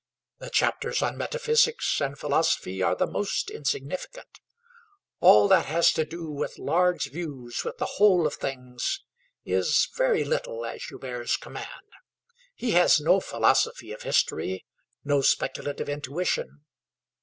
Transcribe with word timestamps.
The 0.39 0.49
chapters 0.49 1.03
on 1.03 1.15
metaphysics 1.15 2.01
and 2.01 2.17
philosophy 2.17 2.81
are 2.81 2.95
the 2.95 3.05
most 3.05 3.51
insignificant. 3.51 4.39
All 5.19 5.47
that 5.49 5.67
has 5.67 5.93
to 5.93 6.03
do 6.03 6.27
with 6.31 6.57
large 6.57 7.11
views, 7.11 7.63
with 7.63 7.77
the 7.77 7.85
whole 8.01 8.25
of 8.25 8.33
things, 8.33 9.03
is 9.45 9.89
very 9.95 10.23
little 10.23 10.65
at 10.65 10.79
Joubert's 10.79 11.37
command: 11.37 11.89
he 12.55 12.71
has 12.71 12.99
no 12.99 13.19
philosophy 13.19 13.91
of 13.91 14.01
history, 14.01 14.65
no 15.03 15.21
speculative 15.21 15.87
intuition. 15.87 16.61